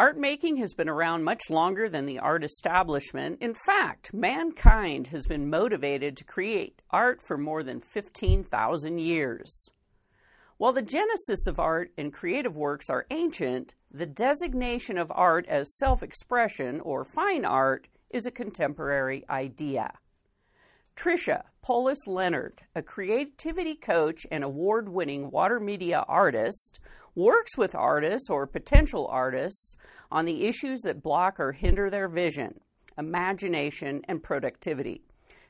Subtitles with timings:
[0.00, 3.36] Art making has been around much longer than the art establishment.
[3.42, 9.70] In fact, mankind has been motivated to create art for more than 15,000 years.
[10.56, 15.76] While the genesis of art and creative works are ancient, the designation of art as
[15.76, 19.92] self expression or fine art is a contemporary idea.
[20.96, 26.80] Tricia Polis Leonard, a creativity coach and award winning water media artist,
[27.14, 29.76] works with artists or potential artists
[30.10, 32.60] on the issues that block or hinder their vision,
[32.98, 35.02] imagination, and productivity.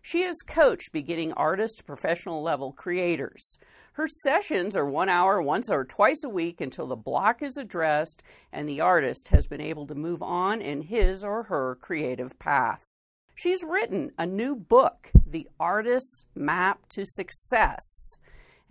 [0.02, 3.58] She has coached beginning artist professional level creators.
[3.92, 8.22] Her sessions are one hour once or twice a week until the block is addressed
[8.52, 12.86] and the artist has been able to move on in his or her creative path.
[13.34, 17.82] She's written a new book, The Artist's Map to Success.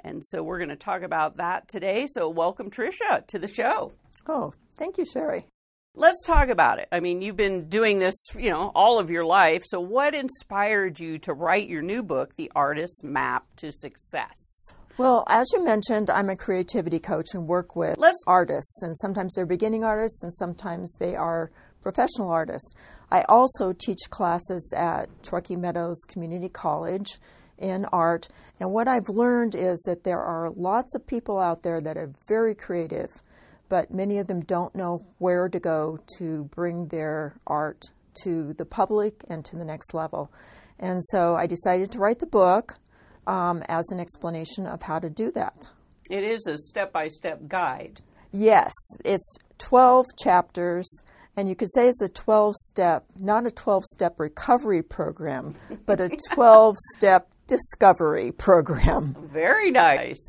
[0.03, 2.05] And so we're going to talk about that today.
[2.07, 3.91] So, welcome, Tricia, to the show.
[4.27, 5.45] Oh, thank you, Sherry.
[5.95, 6.87] Let's talk about it.
[6.91, 9.63] I mean, you've been doing this, you know, all of your life.
[9.65, 14.73] So, what inspired you to write your new book, The Artist's Map to Success?
[14.97, 18.21] Well, as you mentioned, I'm a creativity coach and work with Let's...
[18.27, 21.51] artists, and sometimes they're beginning artists, and sometimes they are
[21.81, 22.73] professional artists.
[23.09, 27.17] I also teach classes at Truckee Meadows Community College
[27.57, 28.27] in art.
[28.59, 32.11] And what I've learned is that there are lots of people out there that are
[32.27, 33.09] very creative,
[33.69, 37.85] but many of them don't know where to go to bring their art
[38.23, 40.31] to the public and to the next level.
[40.77, 42.75] And so I decided to write the book
[43.27, 45.65] um, as an explanation of how to do that.
[46.09, 48.01] It is a step by step guide.
[48.31, 48.73] Yes,
[49.05, 50.89] it's 12 chapters
[51.37, 55.55] and you could say it's a 12 step, not a 12 step recovery program,
[55.85, 59.15] but a 12 step discovery program.
[59.33, 60.23] Very nice.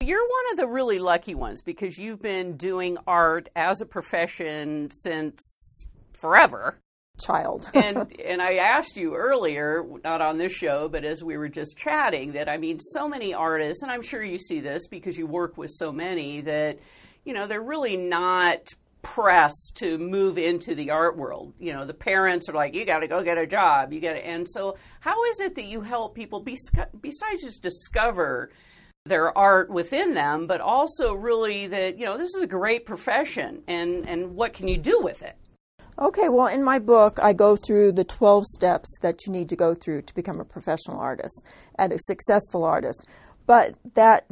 [0.00, 4.88] You're one of the really lucky ones because you've been doing art as a profession
[4.90, 6.78] since forever.
[7.20, 7.68] Child.
[7.74, 11.76] and and I asked you earlier, not on this show, but as we were just
[11.76, 15.26] chatting, that I mean, so many artists, and I'm sure you see this because you
[15.26, 16.78] work with so many that,
[17.24, 18.72] you know, they're really not
[19.02, 21.52] press to move into the art world.
[21.58, 23.92] You know, the parents are like, you got to go get a job.
[23.92, 26.56] You got to, and so how is it that you help people be,
[27.00, 28.50] besides just discover
[29.04, 33.62] their art within them, but also really that you know this is a great profession,
[33.66, 35.36] and and what can you do with it?
[35.98, 39.56] Okay, well, in my book, I go through the 12 steps that you need to
[39.56, 41.44] go through to become a professional artist
[41.78, 43.06] and a successful artist.
[43.46, 44.24] But that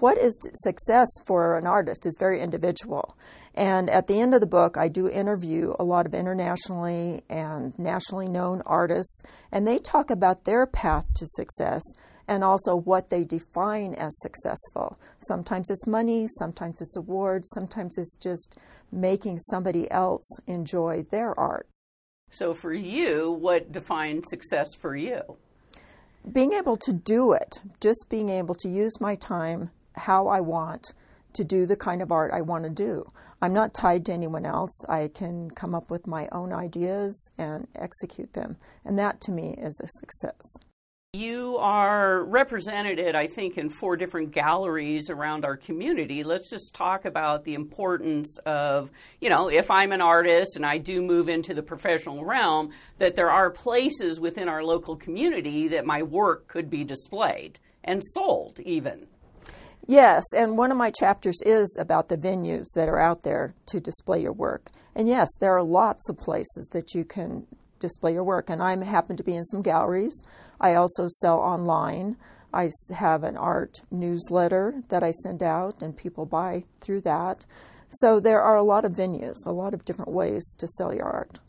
[0.00, 3.16] what is success for an artist is very individual.
[3.54, 7.78] And at the end of the book, I do interview a lot of internationally and
[7.78, 9.22] nationally known artists,
[9.52, 11.82] and they talk about their path to success
[12.26, 14.98] and also what they define as successful.
[15.18, 18.58] Sometimes it's money, sometimes it's awards, sometimes it's just
[18.90, 21.68] making somebody else enjoy their art.
[22.30, 25.20] So, for you, what defines success for you?
[26.30, 30.92] Being able to do it, just being able to use my time how I want
[31.34, 33.04] to do the kind of art I want to do.
[33.42, 34.84] I'm not tied to anyone else.
[34.88, 38.56] I can come up with my own ideas and execute them.
[38.84, 40.56] And that to me is a success.
[41.14, 46.24] You are represented, I think, in four different galleries around our community.
[46.24, 48.90] Let's just talk about the importance of,
[49.20, 53.14] you know, if I'm an artist and I do move into the professional realm, that
[53.14, 58.58] there are places within our local community that my work could be displayed and sold,
[58.58, 59.06] even.
[59.86, 63.78] Yes, and one of my chapters is about the venues that are out there to
[63.78, 64.68] display your work.
[64.96, 67.46] And yes, there are lots of places that you can
[67.78, 68.50] display your work.
[68.50, 70.22] And I happen to be in some galleries.
[70.60, 72.16] I also sell online.
[72.52, 77.44] I have an art newsletter that I send out, and people buy through that.
[78.00, 81.06] So there are a lot of venues, a lot of different ways to sell your
[81.06, 81.40] art.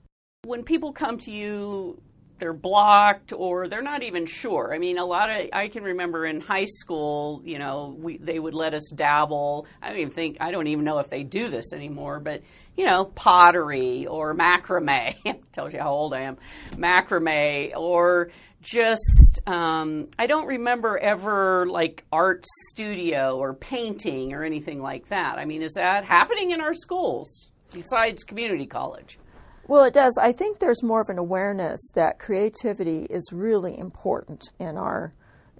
[0.43, 2.01] When people come to you
[2.39, 4.73] they're blocked or they're not even sure.
[4.73, 8.39] I mean, a lot of I can remember in high school, you know, we, they
[8.39, 9.67] would let us dabble.
[9.81, 12.41] I don't even think I don't even know if they do this anymore, but
[12.75, 15.15] you know, pottery or macrame
[15.53, 16.37] tells you how old I am.
[16.73, 24.81] Macrame or just um, I don't remember ever like art studio or painting or anything
[24.81, 25.37] like that.
[25.37, 29.19] I mean, is that happening in our schools besides community college?
[29.67, 30.15] Well, it does.
[30.21, 35.11] I think there's more of an awareness that creativity is really important in our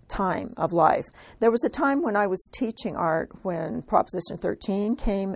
[0.07, 1.05] time of life.
[1.39, 5.35] There was a time when I was teaching art when Proposition 13 came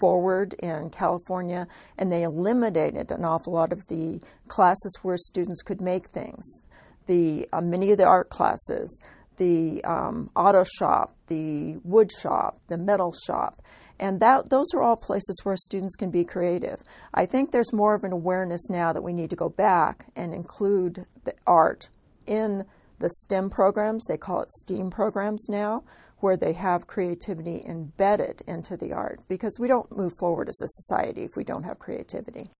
[0.00, 1.66] forward in California
[1.98, 6.62] and they eliminated an awful lot of the classes where students could make things.
[7.06, 9.02] The uh, many of the art classes,
[9.36, 13.60] the um, auto shop, the wood shop, the metal shop
[14.02, 16.82] and that, those are all places where students can be creative.
[17.14, 20.34] I think there's more of an awareness now that we need to go back and
[20.34, 21.88] include the art
[22.26, 22.64] in
[22.98, 24.04] the STEM programs.
[24.06, 25.84] They call it STEAM programs now,
[26.18, 30.66] where they have creativity embedded into the art because we don't move forward as a
[30.66, 32.50] society if we don't have creativity.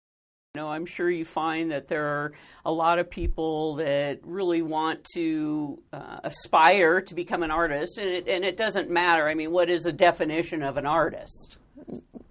[0.55, 2.33] You know, I'm sure you find that there are
[2.67, 8.07] a lot of people that really want to uh, aspire to become an artist, and
[8.07, 9.27] it, and it doesn't matter.
[9.27, 11.57] I mean, what is a definition of an artist?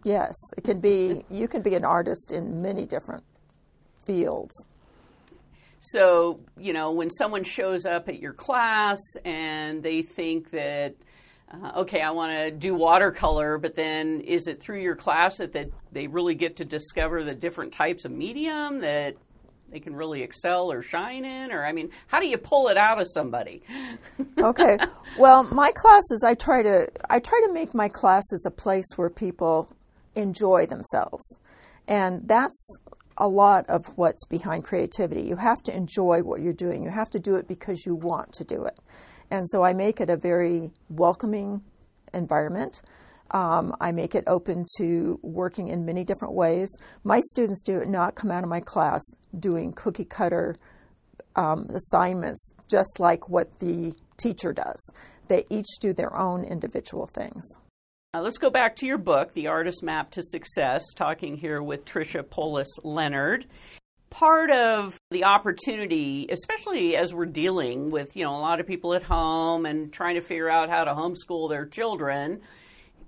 [0.04, 1.26] Yes, it can be.
[1.32, 3.24] You can be an artist in many different
[4.06, 4.68] fields.
[5.80, 10.94] So, you know, when someone shows up at your class and they think that
[11.54, 15.54] uh, okay, I want to do watercolor, but then is it through your class that,
[15.54, 19.16] that they really get to discover the different types of medium that
[19.70, 21.52] they can really excel or shine in?
[21.52, 23.64] Or, I mean, how do you pull it out of somebody?
[24.38, 24.78] okay.
[25.18, 29.10] Well, my classes, I try to, I try to make my classes a place where
[29.10, 29.70] people
[30.16, 31.38] enjoy themselves.
[31.88, 32.80] And that's
[33.18, 35.24] a lot of what's behind creativity.
[35.24, 36.84] You have to enjoy what you're doing.
[36.84, 38.80] You have to do it because you want to do it.
[39.32, 41.64] And so I make it a very welcoming
[42.14, 42.82] environment.
[43.32, 46.70] Um, I make it open to working in many different ways.
[47.06, 49.02] My students do not come out of my class
[49.40, 50.56] doing cookie cutter
[51.38, 54.94] um, assignments just like what the teacher does.
[55.30, 57.48] They each do their own individual things.
[58.14, 61.86] Uh, let's go back to your book, The Artist Map to Success, talking here with
[61.86, 63.46] Tricia Polis Leonard
[64.12, 68.94] part of the opportunity, especially as we're dealing with, you know, a lot of people
[68.94, 72.42] at home and trying to figure out how to homeschool their children,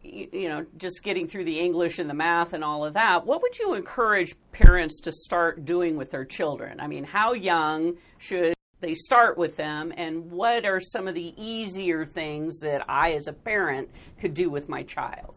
[0.02, 3.42] you know, just getting through the English and the math and all of that, what
[3.42, 6.80] would you encourage parents to start doing with their children?
[6.80, 11.34] I mean, how young should they start with them, and what are some of the
[11.38, 13.90] easier things that I, as a parent,
[14.20, 15.36] could do with my child?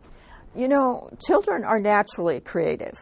[0.57, 2.99] You know, children are naturally creative.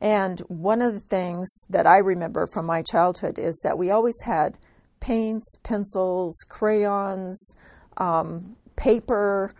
[0.00, 4.20] And one of the things that I remember from my childhood is that we always
[4.24, 4.58] had
[5.00, 7.54] paints, pencils, crayons,
[7.96, 9.50] um, paper,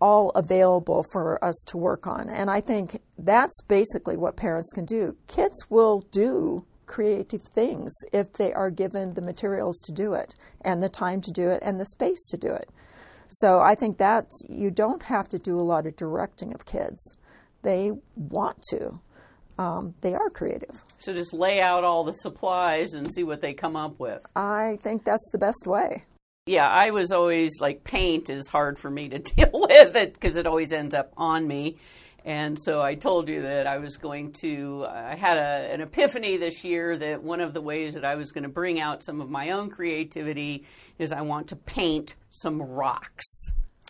[0.00, 2.28] all available for us to work on.
[2.28, 5.16] And I think that's basically what parents can do.
[5.28, 10.82] Kids will do creative things if they are given the materials to do it, and
[10.82, 12.68] the time to do it, and the space to do it.
[13.28, 17.16] So I think that you don't have to do a lot of directing of kids.
[17.62, 18.94] They want to
[19.62, 20.82] um, they are creative.
[20.98, 24.22] So just lay out all the supplies and see what they come up with.
[24.34, 26.02] I think that's the best way.
[26.46, 30.36] Yeah, I was always like paint is hard for me to deal with it because
[30.36, 31.78] it always ends up on me.
[32.24, 36.36] And so I told you that I was going to, I had a, an epiphany
[36.36, 39.20] this year that one of the ways that I was going to bring out some
[39.20, 40.64] of my own creativity
[41.00, 43.24] is I want to paint some rocks.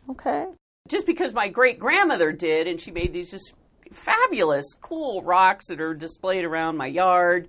[0.08, 0.46] Okay.
[0.88, 3.52] Just because my great grandmother did, and she made these just
[3.92, 7.48] fabulous, cool rocks that are displayed around my yard.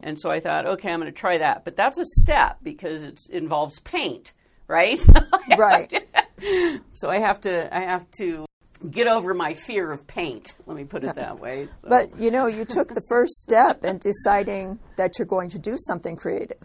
[0.00, 1.64] And so I thought, okay, I'm going to try that.
[1.64, 4.32] But that's a step because it involves paint,
[4.68, 4.98] right?
[5.58, 6.06] right.
[6.94, 8.46] so I have to, I have to
[8.90, 10.56] get over my fear of paint.
[10.66, 11.66] Let me put it that way.
[11.66, 11.88] So.
[11.88, 15.76] But you know, you took the first step in deciding that you're going to do
[15.78, 16.62] something creative.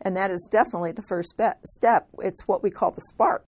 [0.00, 2.08] And that is definitely the first step.
[2.20, 3.44] It's what we call the spark.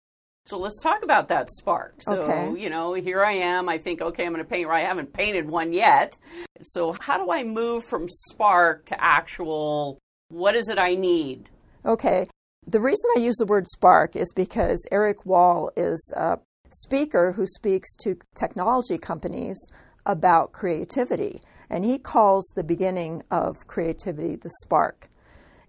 [0.47, 1.95] So let's talk about that spark.
[2.01, 2.61] So, Okay.
[2.61, 3.67] you know, here I am.
[3.67, 4.69] I think, okay, I'm going to paint.
[4.69, 6.17] I haven't painted one yet.
[6.61, 9.97] So, how do I move from spark to actual,
[10.29, 11.49] what is it I need?
[11.83, 12.27] Okay.
[12.67, 16.37] The reason I use the word spark is because Erik Wahl is a
[16.71, 19.57] speaker who speaks to technology companies
[20.05, 21.41] about creativity.
[21.71, 25.09] And he calls the beginning of creativity the spark.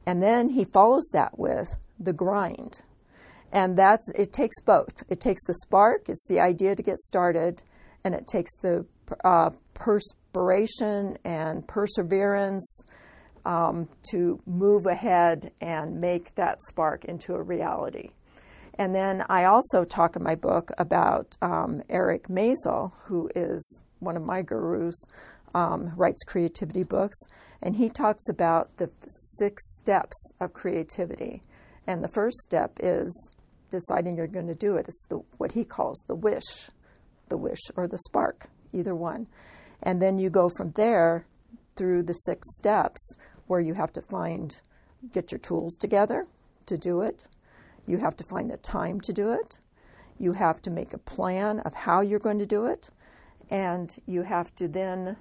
[0.04, 2.82] And then he follows that with the grind.
[3.52, 5.02] And that's it takes both.
[5.08, 7.62] It takes the spark, it's the idea to get started,
[8.04, 8.84] and it takes the
[9.24, 12.86] uh, perspiration and perseverance
[13.44, 18.10] um, to move ahead and make that spark into a reality.
[18.78, 24.16] And then I also talk in my book about um, Eric Maisel, who is one
[24.16, 25.02] of my gurus,
[25.54, 27.16] um, writes creativity books,
[27.62, 31.40] and he talks about the six steps of creativity.
[31.86, 33.30] And the first step is
[33.70, 34.86] deciding you're going to do it.
[34.88, 36.70] It's the, what he calls the wish,
[37.28, 39.26] the wish or the spark, either one.
[39.82, 41.26] And then you go from there
[41.76, 43.16] through the six steps
[43.46, 44.60] where you have to find,
[45.12, 46.24] get your tools together
[46.66, 47.24] to do it.
[47.86, 49.58] You have to find the time to do it.
[50.18, 52.88] You have to make a plan of how you're going to do it.
[53.50, 55.16] And you have to then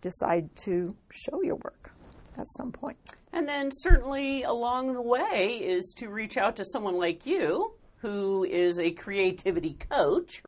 [0.00, 1.90] decide to show your work
[2.38, 2.96] at some point.
[3.32, 8.44] And then, certainly, along the way, is to reach out to someone like you, who
[8.44, 10.42] is a creativity coach.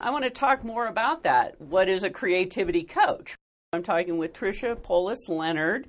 [0.00, 1.60] I want to talk more about that.
[1.60, 3.34] What is a creativity coach?
[3.72, 5.88] I'm talking with Tricia Polis Leonard,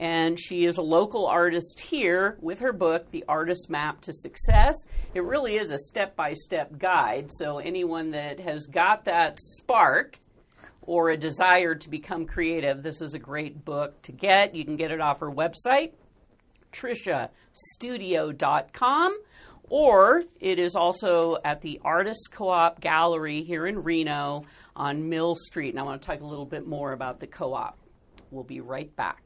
[0.00, 4.76] and she is a local artist here with her book, The Artist Map to Success.
[5.14, 10.18] It really is a step by step guide, so anyone that has got that spark
[10.86, 14.54] or a desire to become creative, this is a great book to get.
[14.54, 15.92] You can get it off her website,
[16.72, 19.18] triciastudio.com,
[19.70, 24.44] or it is also at the Artist Co op Gallery here in Reno
[24.76, 25.70] on Mill Street.
[25.70, 27.78] And I want to talk a little bit more about the co op.
[28.30, 29.22] We'll be right back.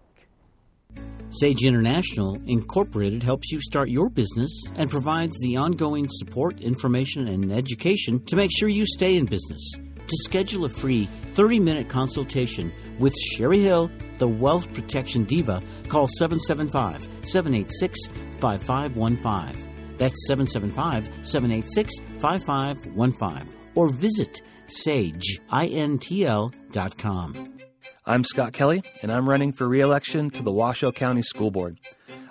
[1.31, 7.53] Sage International Incorporated helps you start your business and provides the ongoing support, information, and
[7.53, 9.73] education to make sure you stay in business.
[10.09, 16.09] To schedule a free 30 minute consultation with Sherry Hill, the Wealth Protection Diva, call
[16.09, 18.07] 775 786
[18.41, 19.97] 5515.
[19.99, 23.55] That's 775 786 5515.
[23.75, 27.59] Or visit sageintl.com.
[28.07, 31.79] I'm Scott Kelly, and I'm running for re election to the Washoe County School Board.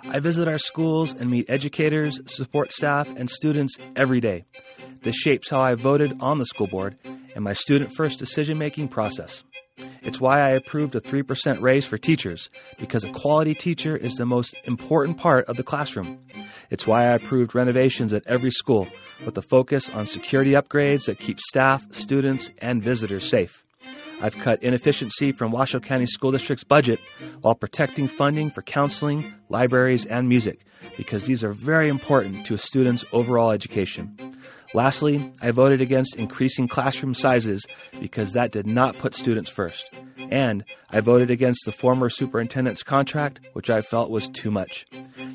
[0.02, 4.46] I visit our schools and meet educators, support staff, and students every day.
[5.02, 6.98] This shapes how I voted on the school board
[7.34, 9.44] and my student first decision making process.
[10.02, 14.26] It's why I approved a 3% raise for teachers, because a quality teacher is the
[14.26, 16.18] most important part of the classroom.
[16.70, 18.88] It's why I approved renovations at every school,
[19.24, 23.62] with a focus on security upgrades that keep staff, students, and visitors safe.
[24.20, 26.98] I've cut inefficiency from Washoe County School District's budget
[27.40, 30.64] while protecting funding for counseling, libraries, and music
[30.96, 34.16] because these are very important to a student's overall education.
[34.74, 37.66] Lastly, I voted against increasing classroom sizes
[38.00, 39.90] because that did not put students first.
[40.30, 44.84] And I voted against the former superintendent's contract, which I felt was too much.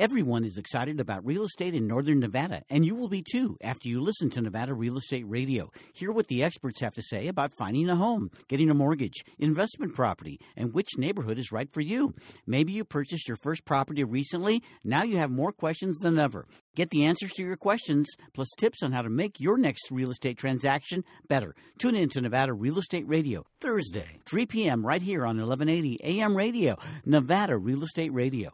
[0.00, 3.88] Everyone is excited about real estate in Northern Nevada, and you will be too after
[3.88, 5.70] you listen to Nevada Real Estate Radio.
[5.92, 9.94] Hear what the experts have to say about finding a home, getting a mortgage, investment
[9.94, 12.12] property, and which neighborhood is right for you.
[12.44, 14.64] Maybe you purchased your first property recently.
[14.82, 16.48] Now you have more questions than ever.
[16.74, 20.10] Get the answers to your questions, plus tips on how to make your next real
[20.10, 21.54] estate transaction better.
[21.78, 26.36] Tune in to Nevada Real Estate Radio, Thursday, 3 p.m., right here on 1180 AM
[26.36, 26.74] Radio,
[27.04, 28.50] Nevada Real Estate Radio.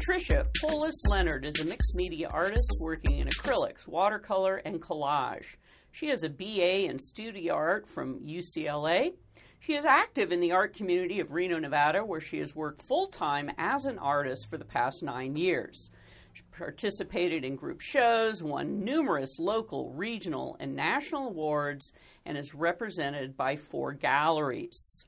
[0.00, 5.56] Tricia Polis Leonard is a mixed media artist working in acrylics, watercolor, and collage.
[5.92, 9.12] She has a BA in studio art from UCLA.
[9.58, 13.08] She is active in the art community of Reno, Nevada, where she has worked full
[13.08, 15.90] time as an artist for the past nine years.
[16.32, 21.92] She participated in group shows, won numerous local, regional, and national awards,
[22.24, 25.04] and is represented by four galleries.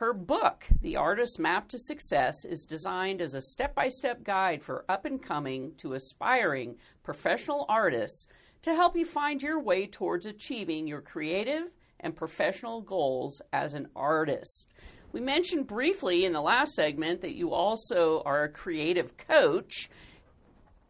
[0.00, 4.62] Her book, The Artist's Map to Success, is designed as a step by step guide
[4.62, 8.26] for up and coming to aspiring professional artists
[8.62, 11.64] to help you find your way towards achieving your creative
[12.00, 14.68] and professional goals as an artist.
[15.12, 19.90] We mentioned briefly in the last segment that you also are a creative coach.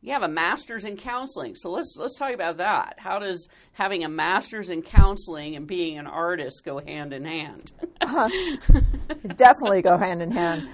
[0.03, 2.95] You have a master's in counseling, so let's let's talk about that.
[2.97, 7.71] How does having a master's in counseling and being an artist go hand in hand?
[8.01, 8.31] uh,
[9.37, 10.67] definitely go hand in hand.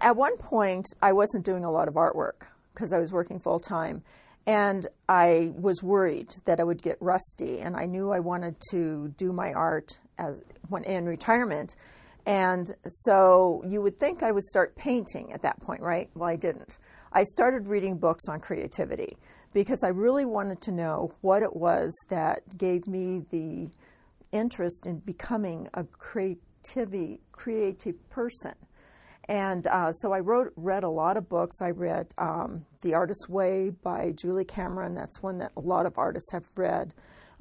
[0.00, 3.60] At one point, I wasn't doing a lot of artwork because I was working full
[3.60, 4.02] time,
[4.48, 7.60] and I was worried that I would get rusty.
[7.60, 11.76] And I knew I wanted to do my art as when in retirement,
[12.26, 16.10] and so you would think I would start painting at that point, right?
[16.16, 16.78] Well, I didn't.
[17.14, 19.18] I started reading books on creativity
[19.52, 23.68] because I really wanted to know what it was that gave me the
[24.32, 28.54] interest in becoming a creativity creative person.
[29.28, 31.56] And uh, so I wrote, read a lot of books.
[31.60, 34.94] I read um, The Artist's Way by Julie Cameron.
[34.94, 36.94] That's one that a lot of artists have read.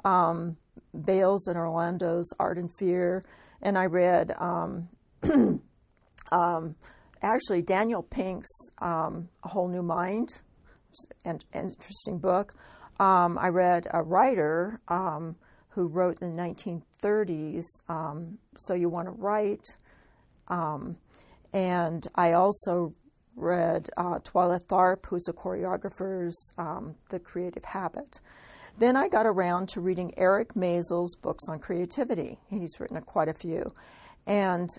[0.03, 0.57] Um,
[1.05, 3.23] Bayles and Orlando's Art and Fear.
[3.61, 4.89] And I read um,
[6.31, 6.75] um
[7.21, 8.49] actually Daniel Pink's
[8.79, 10.29] um, A Whole New Mind,
[11.25, 12.53] an interesting book.
[12.99, 15.35] Um, I read a writer um,
[15.69, 19.65] who wrote in the 1930s, um, So You Want to Write.
[20.47, 20.97] Um,
[21.53, 22.93] and I also
[23.35, 28.19] read uh, Twyla Tharp, who's a choreographer's um, The Creative Habit.
[28.77, 32.39] Then I got around to reading Eric Maisel's books on creativity.
[32.49, 33.65] He's written quite a few.
[34.25, 34.69] And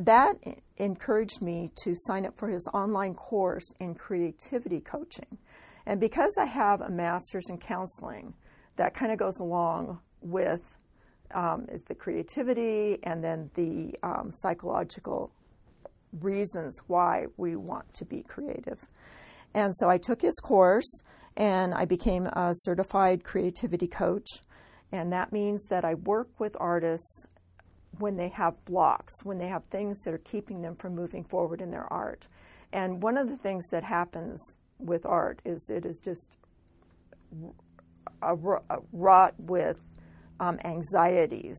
[0.00, 0.34] that
[0.76, 5.38] encouraged me to sign up for his online course in creativity coaching.
[5.86, 8.34] And because I have a master's in counseling,
[8.76, 10.76] that kind of goes along with
[11.34, 15.32] um, the creativity and then the um, psychological
[16.20, 18.86] reasons why we want to be creative.
[19.54, 21.02] And so I took his course
[21.36, 24.26] and I became a certified creativity coach.
[24.92, 27.26] And that means that I work with artists
[27.98, 31.60] when they have blocks, when they have things that are keeping them from moving forward
[31.60, 32.26] in their art.
[32.72, 36.36] And one of the things that happens with art is it is just
[38.92, 39.78] wrought with
[40.40, 41.58] um, anxieties.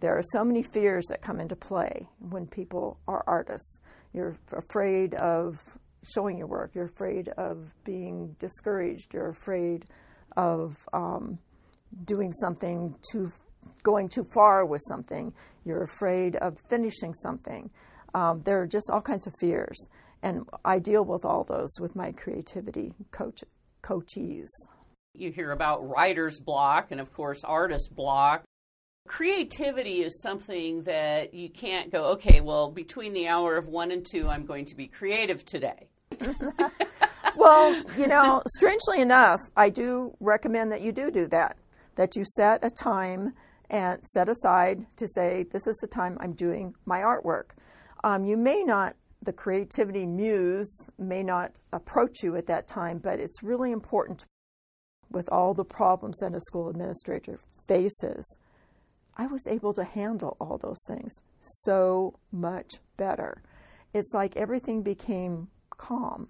[0.00, 3.80] There are so many fears that come into play when people are artists.
[4.12, 5.56] You're afraid of
[6.02, 6.74] showing your work.
[6.74, 9.12] You're afraid of being discouraged.
[9.14, 9.84] You're afraid
[10.36, 11.38] of um,
[12.04, 13.30] doing something too
[13.82, 15.32] going too far with something.
[15.64, 17.70] You're afraid of finishing something.
[18.14, 19.88] Um, there are just all kinds of fears.
[20.22, 23.42] And I deal with all those with my creativity coach,
[23.82, 24.48] coachees.
[25.14, 28.44] You hear about writer's block and, of course, artist block.
[29.08, 34.06] Creativity is something that you can't go, okay, well, between the hour of one and
[34.06, 35.88] two, I'm going to be creative today.
[37.36, 41.56] well, you know, strangely enough, I do recommend that you do do that,
[41.96, 43.32] that you set a time
[43.70, 47.50] and set aside to say, this is the time I'm doing my artwork.
[48.02, 53.20] Um, you may not, the creativity muse may not approach you at that time, but
[53.20, 54.26] it's really important
[55.08, 58.38] with all the problems that a school administrator faces.
[59.16, 63.42] I was able to handle all those things so much better.
[63.92, 66.28] It's like everything became calm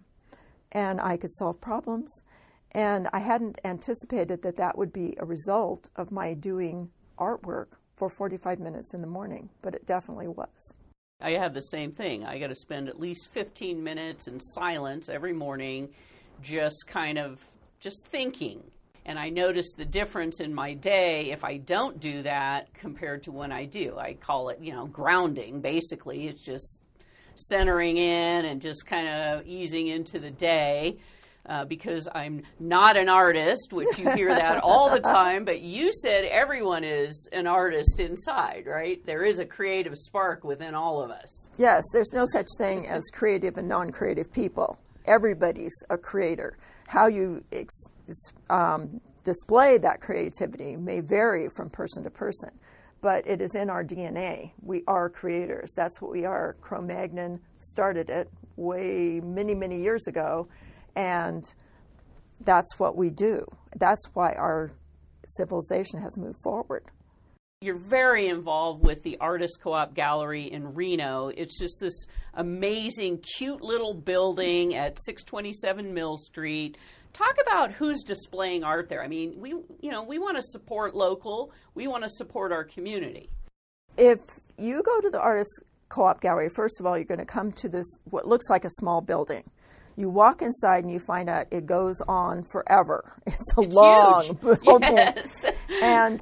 [0.73, 2.23] and I could solve problems.
[2.73, 8.09] And I hadn't anticipated that that would be a result of my doing artwork for
[8.09, 10.75] 45 minutes in the morning, but it definitely was.
[11.21, 12.25] I have the same thing.
[12.25, 15.91] I got to spend at least 15 minutes in silence every morning,
[16.41, 17.45] just kind of
[17.79, 18.63] just thinking.
[19.05, 23.33] And I notice the difference in my day if I don't do that compared to
[23.33, 23.97] when I do.
[23.99, 25.61] I call it, you know, grounding.
[25.61, 26.81] Basically, it's just
[27.35, 30.99] centering in and just kind of easing into the day
[31.51, 35.93] uh, because I'm not an artist, which you hear that all the time, but you
[35.93, 39.05] said everyone is an artist inside, right?
[39.05, 41.51] There is a creative spark within all of us.
[41.59, 44.79] Yes, there's no such thing as creative and non creative people.
[45.07, 46.57] Everybody's a creator.
[46.87, 52.51] How you ex- um, display that creativity may vary from person to person,
[53.01, 54.53] but it is in our DNA.
[54.63, 55.73] We are creators.
[55.75, 56.57] That's what we are.
[56.61, 60.49] Cro Magnon started it way many, many years ago
[60.97, 61.45] and
[62.41, 63.47] that's what we do.
[63.77, 64.73] That's why our
[65.27, 66.85] civilization has moved forward.
[67.63, 71.29] You're very involved with the Artist Co op Gallery in Reno.
[71.29, 76.79] It's just this amazing, cute little building at 627 Mill Street.
[77.13, 79.05] Talk about who's displaying art there.
[79.05, 81.53] I mean, we you know we want to support local.
[81.75, 83.29] We want to support our community.
[83.99, 84.21] If
[84.57, 85.51] you go to the Artist
[85.91, 88.71] Co-op Gallery, first of all, you're going to come to this what looks like a
[88.71, 89.45] small building.
[89.97, 93.13] You walk inside and you find out it goes on forever.
[93.27, 94.97] It's a it's long building.
[94.97, 95.27] Yes.
[95.83, 96.21] and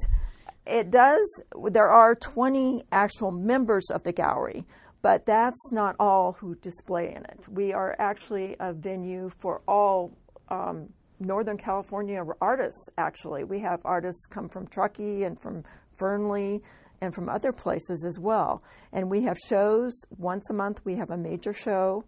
[0.65, 4.65] it does, there are 20 actual members of the gallery,
[5.01, 7.39] but that's not all who display in it.
[7.49, 10.15] We are actually a venue for all
[10.49, 13.43] um, Northern California artists, actually.
[13.43, 15.63] We have artists come from Truckee and from
[15.97, 16.61] Fernley
[17.01, 18.63] and from other places as well.
[18.93, 20.81] And we have shows once a month.
[20.85, 22.05] We have a major show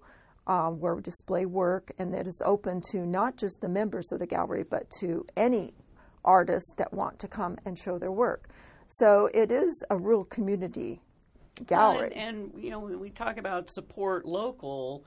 [0.47, 4.19] um, where we display work, and that is open to not just the members of
[4.19, 5.73] the gallery, but to any
[6.23, 8.49] artists that want to come and show their work.
[8.87, 11.01] So it is a real community
[11.65, 12.11] gallery.
[12.15, 15.05] and, and, you know, when we talk about support local,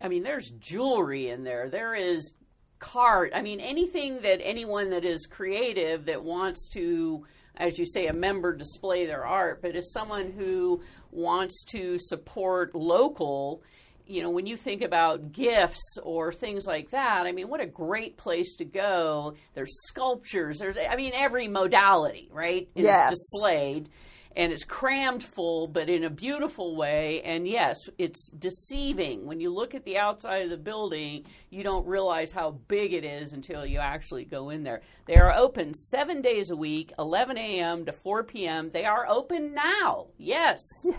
[0.00, 1.68] I mean, there's jewelry in there.
[1.68, 2.32] There is
[2.78, 3.32] cart.
[3.34, 7.24] I mean, anything that anyone that is creative that wants to,
[7.56, 12.74] as you say, a member display their art, but as someone who wants to support
[12.74, 13.62] local,
[14.06, 17.66] you know, when you think about gifts or things like that, I mean, what a
[17.66, 19.34] great place to go.
[19.54, 20.58] There's sculptures.
[20.58, 23.10] There's, I mean, every modality, right, is Yes.
[23.14, 23.88] displayed.
[24.36, 27.22] And it's crammed full, but in a beautiful way.
[27.22, 29.26] And yes, it's deceiving.
[29.26, 33.04] When you look at the outside of the building, you don't realize how big it
[33.04, 34.80] is until you actually go in there.
[35.06, 37.84] They are open seven days a week, 11 a.m.
[37.86, 38.70] to 4 p.m.
[38.72, 40.08] They are open now.
[40.18, 40.58] Yes.
[40.84, 40.98] yes.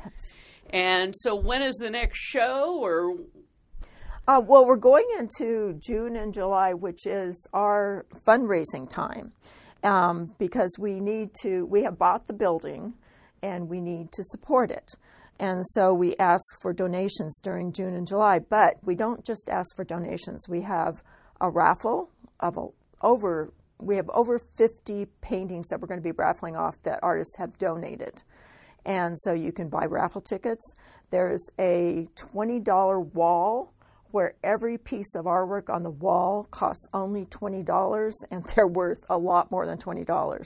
[0.71, 2.79] And so, when is the next show?
[2.81, 3.17] Or
[4.27, 9.31] Uh, well, we're going into June and July, which is our fundraising time,
[9.83, 11.65] um, because we need to.
[11.65, 12.93] We have bought the building,
[13.43, 14.93] and we need to support it,
[15.39, 18.39] and so we ask for donations during June and July.
[18.39, 20.49] But we don't just ask for donations.
[20.49, 21.03] We have
[21.39, 22.67] a raffle of a,
[23.01, 23.53] over.
[23.79, 27.57] We have over 50 paintings that we're going to be raffling off that artists have
[27.57, 28.23] donated.
[28.85, 30.73] And so you can buy raffle tickets.
[31.09, 33.73] There's a $20 wall
[34.11, 39.17] where every piece of artwork on the wall costs only $20 and they're worth a
[39.17, 40.45] lot more than $20.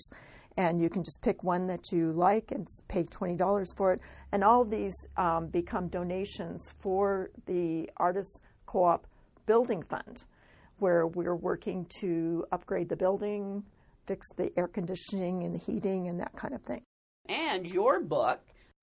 [0.58, 4.02] And you can just pick one that you like and pay $20 for it.
[4.32, 9.08] And all of these um, become donations for the Artists Co op
[9.46, 10.24] Building Fund,
[10.80, 13.64] where we're working to upgrade the building,
[14.06, 16.82] fix the air conditioning and the heating, and that kind of thing.
[17.30, 18.40] And your book,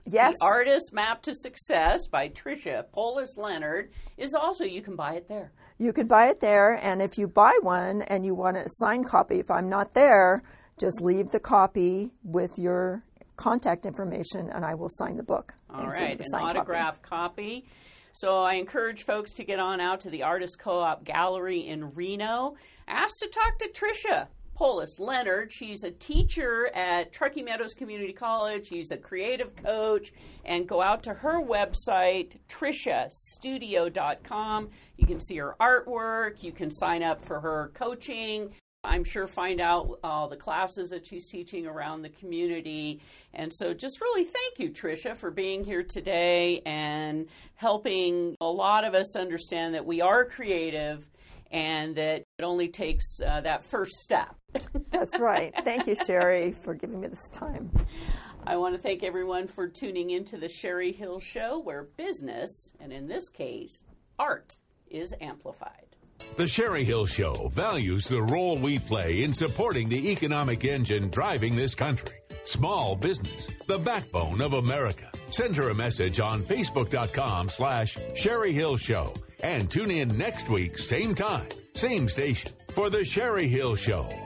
[0.09, 0.35] Yes.
[0.39, 5.27] The Artist Map to Success by Tricia Polis Leonard, is also you can buy it
[5.29, 5.51] there.
[5.79, 9.09] You can buy it there, and if you buy one and you want a signed
[9.09, 10.45] copy, if I'm not there,
[10.79, 13.03] just leave the copy with your
[13.37, 15.53] contact information, and I will sign the book.
[15.69, 16.59] All and send you right, an signed copy.
[16.59, 17.67] autographed copy.
[18.13, 22.55] So I encourage folks to get on out to the Artist Co-op Gallery in Reno.
[22.87, 25.53] Ask to talk to Tricia Polis Leonard.
[25.53, 28.69] She's a teacher at Truckee Meadows Community College.
[28.69, 30.14] She's a creative coach.
[30.45, 34.71] And go out to her website, triciastudio.com.
[34.97, 36.42] You can see her artwork.
[36.42, 38.55] You can sign up for her coaching.
[38.83, 43.03] I'm sure find out all the classes that she's teaching around the community.
[43.35, 48.85] And so just really thank you, Tricia, for being here today and helping a lot
[48.85, 51.07] of us understand that we are creative
[51.51, 54.35] and that it only takes uh, that first step.
[54.90, 55.53] That's right.
[55.64, 57.71] Thank you, Sherry, for giving me this time.
[58.47, 62.92] I want to thank everyone for tuning into the Sherry Hill Show, where business, and
[62.92, 63.83] in this case,
[64.19, 64.57] art,
[64.88, 65.97] is amplified.
[66.37, 71.57] The Sherry Hill Show values the role we play in supporting the economic engine driving
[71.57, 72.16] this country.
[72.45, 75.11] Small business, the backbone of America.
[75.29, 80.79] Send her a message on Facebook.com slash Sherry Hill Show and tune in next week,
[80.79, 84.26] same time, same station for The Sherry Hill Show.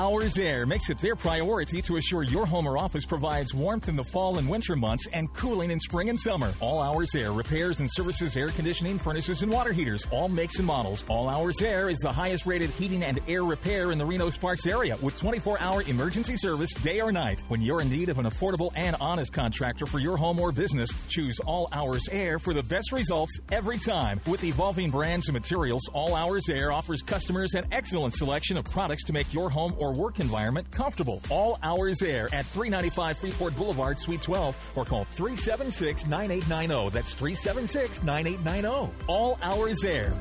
[0.00, 3.96] Hours Air makes it their priority to assure your home or office provides warmth in
[3.96, 6.54] the fall and winter months and cooling in spring and summer.
[6.60, 10.66] All Hours Air repairs and services air conditioning, furnaces, and water heaters, all makes and
[10.66, 11.04] models.
[11.06, 14.64] All Hours Air is the highest rated heating and air repair in the Reno Sparks
[14.64, 17.42] area with 24 hour emergency service day or night.
[17.48, 20.88] When you're in need of an affordable and honest contractor for your home or business,
[21.10, 24.18] choose All Hours Air for the best results every time.
[24.26, 29.04] With evolving brands and materials, All Hours Air offers customers an excellent selection of products
[29.04, 31.22] to make your home or work environment comfortable.
[31.30, 36.90] All Hours Air at 395 Freeport Boulevard, Suite 12, or call 376 9890.
[36.90, 38.92] That's 376 9890.
[39.06, 40.14] All Hours Air.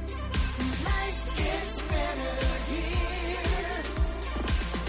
[0.60, 3.84] Life gets better here.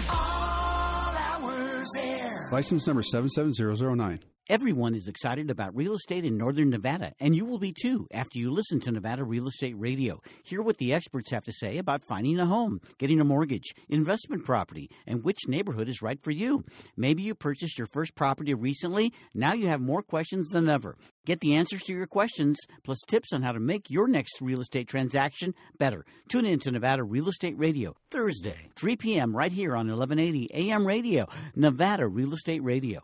[0.09, 2.49] All hours air.
[2.51, 4.19] License number 77009.
[4.49, 8.39] Everyone is excited about real estate in Northern Nevada, and you will be too after
[8.39, 10.19] you listen to Nevada Real Estate Radio.
[10.43, 14.43] Hear what the experts have to say about finding a home, getting a mortgage, investment
[14.43, 16.65] property, and which neighborhood is right for you.
[16.97, 19.13] Maybe you purchased your first property recently.
[19.33, 20.97] Now you have more questions than ever.
[21.25, 24.59] Get the answers to your questions, plus tips on how to make your next real
[24.59, 26.03] estate transaction better.
[26.29, 30.85] Tune in to Nevada Real Estate Radio, Thursday, 3 p.m., right here on 1180 AM
[30.85, 33.03] Radio, Nevada Real Estate Radio.